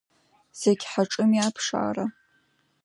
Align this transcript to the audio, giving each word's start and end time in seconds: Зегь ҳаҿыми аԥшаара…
Зегь 0.59 0.85
ҳаҿыми 0.91 1.39
аԥшаара… 1.47 2.05